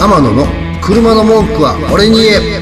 [0.00, 0.46] 天野の
[0.80, 2.60] 車の文句は俺に言え。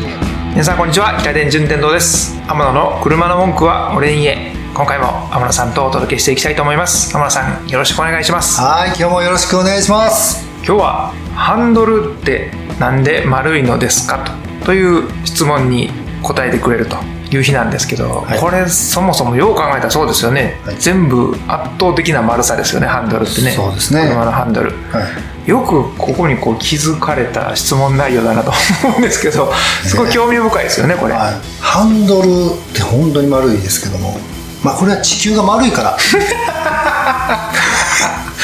[0.52, 1.18] 皆さんこんにちは。
[1.20, 2.34] 北電順天堂です。
[2.48, 4.54] 天野の車の文句は俺に言え。
[4.74, 7.12] 今回も天野さんとお届けしていきたいと思います。
[7.14, 8.58] 天野さんよろしくお願いします。
[8.62, 10.46] はい今日もよろしくお願いします。
[10.64, 14.24] 今日はハンドルってなんで丸いのですか
[14.60, 15.90] とという質問に
[16.22, 16.96] 答えてくれると
[17.30, 18.40] いう日なんですけど、はい。
[18.40, 20.76] これそもそもよう考えたらそうですよね、はい。
[20.78, 22.86] 全部圧倒的な丸さですよね。
[22.86, 23.50] ハンドルってね。
[23.50, 24.08] そうですね。
[24.08, 28.50] 車のハンドル、はいよくここにこう気づかれた質問内容だなと
[28.84, 29.52] 思うんですけど
[29.84, 34.18] すごい興味深いですよねこれ、はい、ハンドルって本当に丸いですけども
[34.64, 35.96] まあこれは地球が丸いから。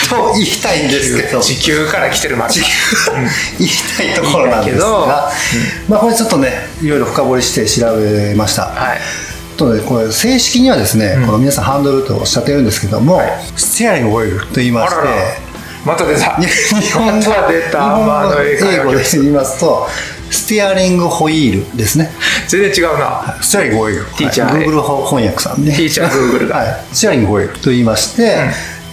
[0.08, 1.40] と言いたいんですけど。
[1.40, 2.52] 地球から来てる丸
[3.58, 5.32] 言いたいところなんです言いたいけどが、
[5.88, 9.00] まあこれちょっとねいろいろ深掘りして調べました、はい。
[9.56, 13.28] とね、これ正式にはですね、この皆さんハンドルとおっしゃってるんですけども、はい。
[13.56, 15.51] ステアリングオイルと言いまして
[15.84, 16.36] また出た。
[16.40, 19.88] 日本語また出た英語で言いますと
[20.30, 22.10] ステアリングホイールですね。
[22.48, 23.36] 全然違うな。
[23.40, 24.04] ステアリングオイル。
[24.16, 24.66] ティーチャーはい。
[24.66, 25.72] Google 翻訳さんね。
[25.76, 27.48] ティーチャー Google がはい、ステアリングオイル。
[27.50, 28.38] と言いまして、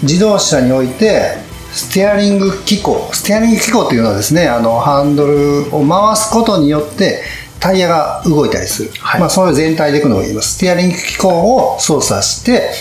[0.02, 1.38] 自動車において
[1.74, 3.10] ステアリング機構。
[3.14, 7.22] ステアリング機構というのはですねあのハンドルを回すことによって
[7.60, 9.22] タイヤが動いたりする、はい。
[9.22, 10.56] まあ、それを全体でいくのを言います。
[10.56, 12.72] ステアリング機構を操作して、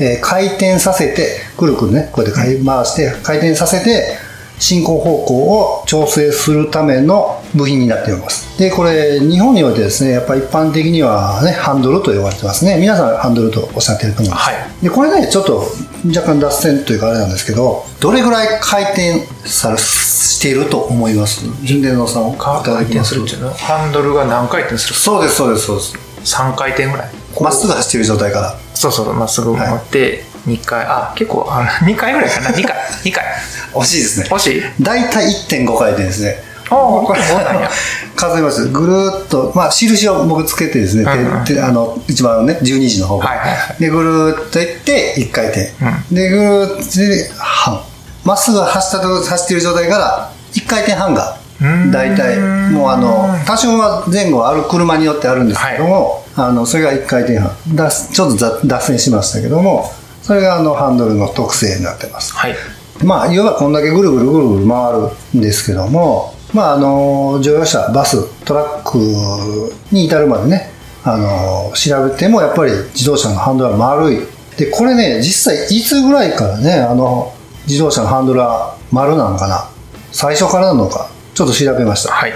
[0.00, 4.16] えー回転させてくるくるねこうやって回回して回転させて
[4.58, 8.56] 進行方向を調整するための部品になっております。
[8.56, 12.78] で、これ、日本においてですね、やっぱり一般的にはね、ハンドルと呼ばれてますね。
[12.78, 14.50] 皆さんハンドルとおっしゃってると思います。
[14.50, 15.66] はいで、これね、ちょっと
[16.06, 21.40] 若干脱線というかあれなんですけど、どれぐらい回転されしていると思います？
[21.64, 25.94] 順天堂さん、回転するっていうのはハンドルが何回転するそうです、そうです、そうです。
[26.36, 28.54] 3回転ぐらいまっすぐ走っている状態から。
[28.74, 32.50] そうそうまっすぐ持って2回、あ結構あ 2回ぐらいかな。
[32.50, 32.76] 2回。
[33.04, 33.24] 2回。
[33.74, 34.26] 惜しいですね。
[34.30, 34.62] 惜しい？
[34.80, 36.42] 大体1.5回転ですね。
[36.70, 37.70] ああこれなんや。
[38.16, 38.66] 数えます。
[38.68, 43.18] ぐるーっと、まあ、印を僕つけてですね、うんあの一番ね12時の方。
[43.18, 45.72] はいはいはでぐるーっといって1回転、
[46.10, 47.80] でぐるーっとで半。
[48.24, 52.38] まっすぐ走ったと走ってる状態から1回転半がん大体
[52.70, 57.50] もうあの多少は前後ある車によってあるんですけども、あのそれが1回転半。
[57.74, 59.90] だちょっとざ脱線しましたけども
[60.22, 62.34] それがあのハンドルの特性になってます。
[62.34, 62.54] はい。
[63.02, 70.70] まあ、要はこんだけぐるぐるぐるぐる回るんですけども、まあ、あの、乗用車、バス、トラックに至るまでね、
[71.02, 74.20] あの、調べてもやっぱり自動車のハンドルは丸い。
[74.56, 77.34] で、これね、実際いつぐらいからね、あの、
[77.66, 79.68] 自動車のハンドルは丸なのかな？
[80.12, 82.12] 最初からなのか、ちょっと調べました。
[82.12, 82.32] はい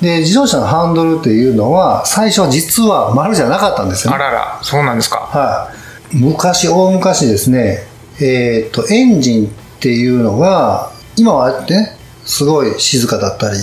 [0.00, 4.16] で、自動車のハンドルっていうのは、最初は実は丸じゃなかったんですよね。
[4.16, 5.70] あららそうなんですかは
[6.14, 7.86] い、昔、大昔ですね、
[8.18, 13.58] えっ、と、エンジンっていうのが、今はね、すごい静かだったり、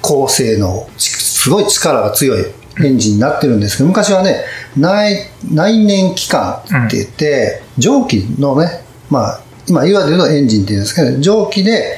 [0.00, 2.44] 高性能、ちすごい力が強い
[2.84, 4.44] エンジンになってるんですけど、昔はね、
[4.76, 11.96] 内内燃機関って言って、蒸気のね、まあ、今、いわゆるエンジンって言うんですけど、蒸気で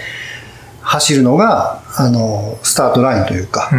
[0.83, 3.71] 走るのが、あの、スタートラインというか、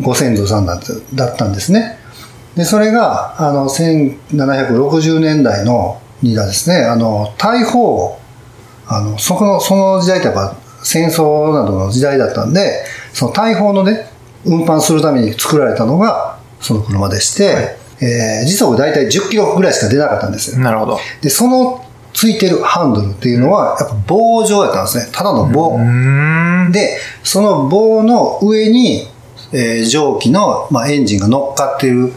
[0.00, 1.98] ご先祖さんだったんですね。
[2.56, 8.18] で、それが、あの、1760年代の、にはですね、あの、大砲、
[8.86, 14.10] あの、そこの、その時代ってやっぱ戦争などの時代だったんで、その大砲のね、
[14.44, 20.58] 運搬するために作られたのが、その車でして、えー時速大体10キロぐらいしか出なかったんですよ。
[20.58, 25.08] なるほどで、そのついてるハンドルっていうのは、やっぱ棒状やったんですね。
[25.12, 25.76] ただの棒。
[25.76, 29.08] うーんで、その棒の上に、
[29.52, 32.12] えー蒸気の、まあ、エンジンが乗っかっている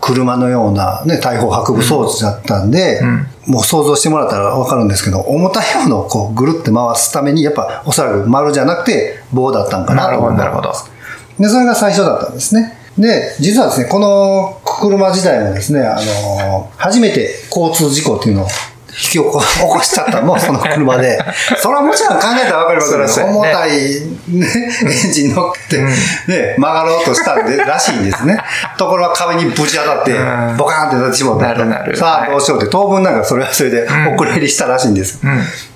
[0.00, 3.00] 車のような、ね、大砲を運ぶ装置だったんで、
[3.46, 10.90] もう想像してもらったらわかるんですけど、重たいものをこうぐるって回すために、やっぱおそらく丸じゃなくて棒だったんかななるほと思いどなるほどます。
[11.38, 12.76] で、それが最初だったんですね。
[12.98, 18.50] で、実はですね、この車自体もですね、あの初めて交通事故っていうのを引
[18.92, 19.40] き起こ
[19.82, 21.18] しちゃったのもその車で、
[21.58, 23.52] それはもちろん考えたらわかりますけど、そりゃそうやね。
[23.52, 28.38] 重たい、ね、エンジン乗って、ね、曲がろうとしたんで、らしいんですね。
[28.78, 31.48] ところが壁にぶち当たってうん、ボカーンってなってしまったと。
[31.50, 31.96] なるなる。
[31.96, 32.30] さあ、はい。
[32.30, 35.20] どうしようって、当分なんかそれはそれで遅れ入りしたらしいんです。
[35.26, 35.28] ん。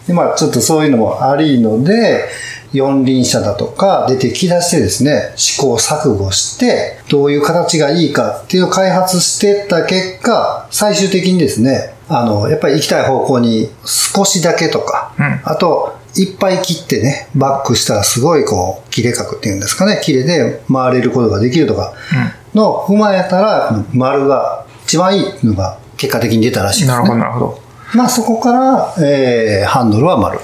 [0.06, 2.28] でまあ、ちょっとそういうのもありので、
[2.75, 21.93] 四輪車だとか出てきだしてですね、試行錯誤して、どういう形がいいかっていう開発していった結果、最終的にですね、あの、やっぱり行きたい方向に少しだけとか、うんあと、いっぱい切ってね、バックしたらすごいこう、切れ角っていうんですかね、切れで回れることができるとか、
[22.55, 26.97] のを踏まえたら、丸が一番いいのが結果的に出たらしいですね。
[26.97, 27.61] なるほどなるほど
[27.95, 30.41] まあそこから、えーハンドルは丸っ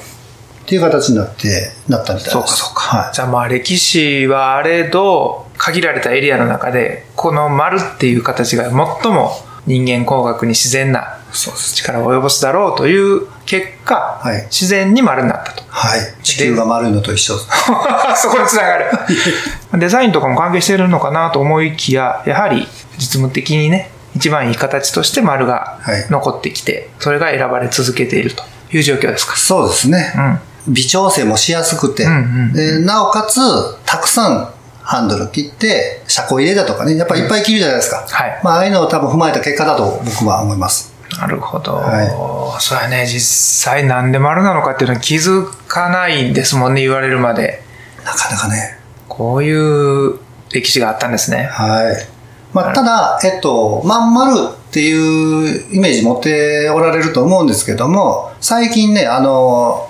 [0.70, 2.30] っていう形になって、なったみたいです。
[2.30, 2.80] そうかそうか。
[2.98, 3.12] はい。
[3.12, 9.32] じゃあまあ歴史はあれど、限られたエリアの中で、この丸っていう形が最も
[9.66, 11.18] 人間工学に自然な。
[11.32, 15.62] 力を及ぼすだろうという結果、はい自然に丸になったと。
[15.68, 16.00] はい。
[16.22, 17.34] 地球が丸いのと一緒。
[18.16, 18.90] そこにつながる。
[19.78, 22.68] デザインとかも関係しているのかなと思いきや、やはり
[22.98, 28.42] 実務的にね、一番いい形として丸がはい残ってきて、それが選ばれ続けていると
[28.72, 29.36] いう状況ですか。
[29.36, 30.12] そうですね。
[30.16, 30.40] うん。
[30.74, 33.40] 微調整もしやすくて、うんうんでなおかつ、
[33.86, 34.48] たくさん
[34.90, 38.04] ハンドル切って、車庫入れだとかね、やっぱりいっぱい切るじゃないですか。
[38.08, 40.89] はいまあ、ああいうのを多分踏まえた結果だと僕は思います。
[41.18, 41.74] なるほど。
[41.74, 43.20] はそうやね、実
[43.64, 47.62] 際なんで丸なのかっていうのは気づかないんですもんね、言われるまで。
[48.04, 48.78] なかなかね。
[49.08, 50.18] こういう
[50.52, 51.44] 歴史があったんですね。
[51.44, 52.20] はい。
[52.52, 54.36] まあ、ただ、えっと、まん丸
[54.70, 59.88] っていうイメージ持っておられると思うんですけども、最近ね、あの、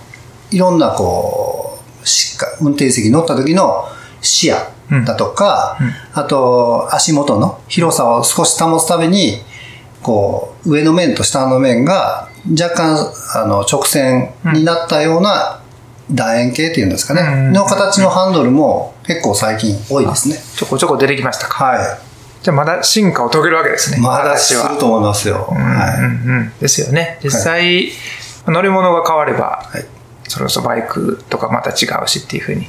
[0.51, 3.85] いろんなこう、しっか運転席に乗った時の
[4.21, 4.57] 視野
[5.05, 5.79] だとか、
[6.13, 9.43] あと足元の広さを少し保つために、
[10.02, 15.61] こう、上の面と下の面が若干あの直線になったような
[16.12, 20.37] 楕円形っていうんですかね、うんの形のハンドルも結構最近多いですね。
[20.56, 21.64] ちょこちょこ出てきましたか。
[21.64, 22.11] はい。
[22.43, 23.99] じゃあまだ進化を遂げるわけですね。
[23.99, 25.47] まだすると思いますよ。
[25.50, 27.19] うんはうんうんですよね。
[27.23, 27.93] 実際、
[28.47, 29.76] 乗り物が変われば、い。
[29.76, 29.87] はい。
[30.26, 32.67] それこそバイクとかまた違うしっていうふうに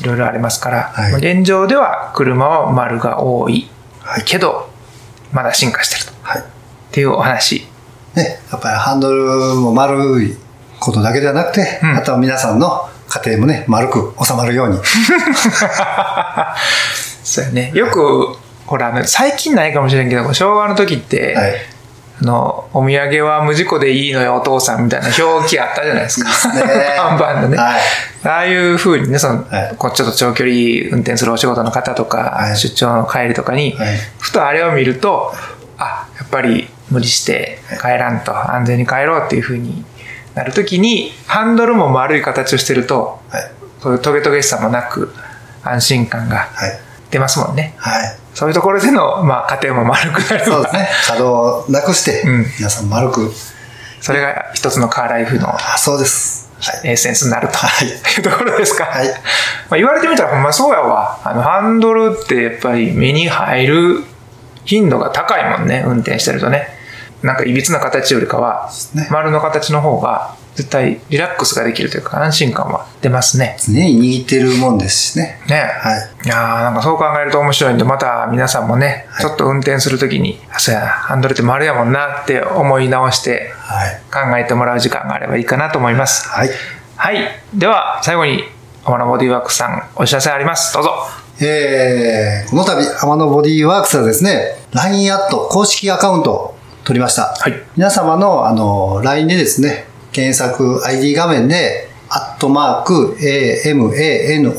[0.00, 3.68] いろいろありますから、はいまあ現状では車は丸が多い
[4.00, 4.24] はい。
[4.24, 4.68] けど、
[5.32, 5.95] まだ進化して。
[6.96, 7.66] っていうお話。
[8.14, 10.34] ね、やっぱりハンドルも丸い
[10.80, 14.78] ことだけではなくて、うんあとは皆さんの家庭もね、丸く収まるように。
[17.22, 17.70] そうやね。
[17.74, 21.52] よく、ほら、あの最近ないかもしれんけど、昭和の時って、はい。
[22.22, 26.30] あの、お土産は無事故でいいのよ、お父さんみたいな表記あったじゃないですか。
[26.30, 26.62] いいですね
[26.96, 27.58] 看板のね。
[27.58, 27.80] はい
[28.24, 30.56] ああいう風にね、その、はいこうちょっと長距離
[30.90, 33.88] 運転するお仕事の方とか、はい出張の帰りとかに、はい
[34.18, 35.34] ふとあれを見ると、
[35.78, 39.84] あ、やっぱり無理して帰らんと、安全に帰ろうっていう風に
[40.34, 43.50] なるときに、ハンドルも丸い形をしてると、はい。
[43.80, 45.12] そういうトゲトゲしさもなく、
[45.62, 46.80] 安心感がはい。
[47.10, 47.74] 出ますもんね。
[47.78, 48.18] はい。
[48.34, 50.88] そういうところでの、まあ、家庭も丸くなるそうですね。
[51.06, 53.32] 可動をなくして、うん皆さん丸く。
[54.00, 56.50] それが一つのカーライフのあ、そうです。
[56.60, 56.90] はい。
[56.90, 58.84] エッセンスになると、はいいうところですか。
[58.84, 59.14] はいま
[59.70, 61.18] あ、言われてみたらほんまそうやわ。
[61.24, 64.04] あの、ハンドルってやっぱり目に入る
[64.64, 66.75] 頻度が高いもんね、運転してるとね。
[67.22, 73.56] なんかいびつな形よりかは、ね丸の形の方が絶対リラックスができるというか安心感は出ますね。
[73.60, 75.38] 常に握ってるもんですしね。
[75.48, 75.56] ね。
[75.56, 76.10] はい。
[76.24, 84.00] いやーなんかそう考えると面白いんで、また皆さんもね、はいちょっと運転するときに、あ、そうやな、ハンドルって丸やもんなって思い直してはい。
[84.10, 86.26] 考えてもらう時間があればいいかなと思います。
[86.28, 86.50] はい。
[86.96, 87.18] はい。
[87.54, 88.44] では、最後に、
[88.84, 90.72] 天野ボディワークスさん、お知らせあります。
[90.72, 90.90] どうぞ。
[91.40, 96.55] えー、この度、天野ボディワークスはですね、LINE アット公式アカウントを
[96.86, 97.34] 取りました。
[97.36, 104.54] はい皆様の、あの、LINE でですね、検索 ID 画面で、アットマーク AMANO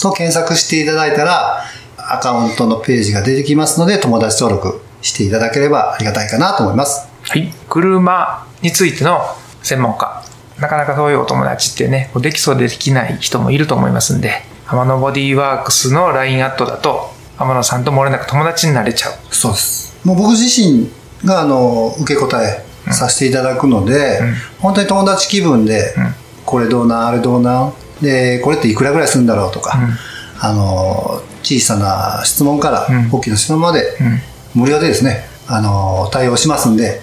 [0.00, 1.62] と検索していただいたら、
[1.96, 7.08] アカウントのページが出てきますので、友達登録していただければありがたいかなと思います。
[7.22, 7.54] はい。
[7.68, 9.20] 車についての
[9.62, 10.24] 専門家。
[10.58, 19.12] なかなかそういうお友達ってね、できそうでできない人もいると思いますんで、天野ボディワークスの LINE アットだと、天野さんと漏れなく友達になれちゃう。
[19.30, 19.96] そうです。
[20.04, 20.90] もう僕自身
[21.24, 24.34] が、あの、受け答えさせていただくので、うん。
[24.60, 26.14] 本当に友達気分で、うん。
[26.44, 29.98] これどうなん、あれどうなん、で、これっていくらぐらいするんだろうとか、うん。
[30.40, 33.08] あの、小さな質問からうん。
[33.10, 34.62] 大きな質問まで、うん。
[34.62, 37.00] 無料でですね、あの、対応しますんで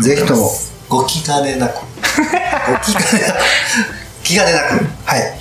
[0.00, 0.50] ぜひとも。
[0.88, 1.82] ご気兼ねなく、ご
[2.78, 3.38] 気兼ねなく、
[4.22, 5.38] 気兼ねなく、はい、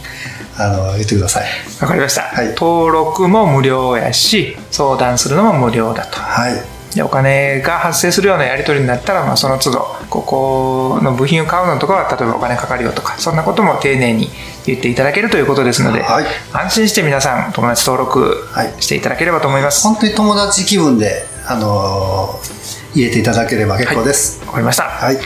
[0.57, 1.46] あの、言ってください。
[1.79, 2.48] わかりました、はい。
[2.50, 6.19] 登録も無料やし、相談するのも無料だと。
[6.19, 6.76] はい。
[6.96, 14.29] でお金が発生するようなやり取りになったら、まあ、その都度ここの部品を買うのとかは例えばお金かかるよとかそんなことも丁寧に
[14.65, 16.25] 言っていただけるということですので、はい。
[16.53, 22.39] 安心して皆さん友達登録はいしていただければと思います、本当に友達気分で、あの、
[22.94, 24.44] 入れていただければ結構です。
[24.46, 25.17] わかりました、はい。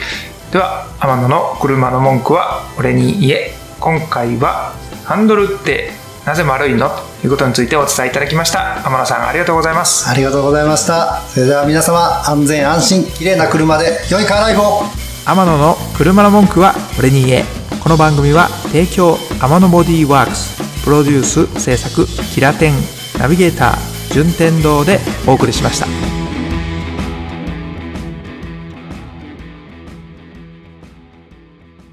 [0.52, 3.52] では天野の車の文句は俺に言え。
[3.80, 4.74] 今回は
[5.06, 5.92] ハンドルって
[6.26, 6.90] なぜ丸いの？
[6.90, 8.86] ということについてお伝えいただきました。
[8.86, 10.08] 天野さんありがとうございます。
[10.10, 11.20] ありがとうございました。
[11.22, 14.84] それでは皆様、安全安心、綺麗な車で良いカーライフを。
[15.26, 17.46] 天野の車の文句は俺に言え。
[17.84, 20.62] この番組は提供天野ボディーワークス。
[20.84, 22.74] プロデュース制作キラテン
[23.20, 26.21] ナビゲーター順天堂でお送りしました